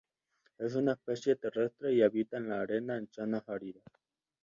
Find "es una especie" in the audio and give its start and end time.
0.57-1.35